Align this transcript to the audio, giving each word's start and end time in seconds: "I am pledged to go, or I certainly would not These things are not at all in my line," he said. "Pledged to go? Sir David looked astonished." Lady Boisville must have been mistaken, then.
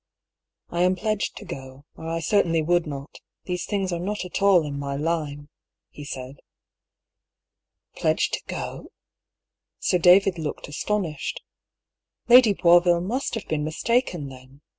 "I 0.71 0.81
am 0.81 0.95
pledged 0.95 1.35
to 1.37 1.45
go, 1.45 1.85
or 1.95 2.07
I 2.07 2.21
certainly 2.21 2.63
would 2.63 2.87
not 2.87 3.19
These 3.43 3.67
things 3.67 3.93
are 3.93 3.99
not 3.99 4.25
at 4.25 4.41
all 4.41 4.65
in 4.65 4.79
my 4.79 4.95
line," 4.95 5.47
he 5.91 6.03
said. 6.03 6.37
"Pledged 7.95 8.33
to 8.33 8.41
go? 8.47 8.89
Sir 9.77 9.99
David 9.99 10.39
looked 10.39 10.67
astonished." 10.67 11.43
Lady 12.29 12.53
Boisville 12.55 13.01
must 13.01 13.35
have 13.35 13.47
been 13.47 13.63
mistaken, 13.63 14.29
then. 14.29 14.61